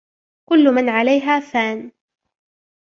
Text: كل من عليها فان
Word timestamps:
كل 0.49 0.71
من 0.71 0.89
عليها 0.89 1.39
فان 1.39 1.91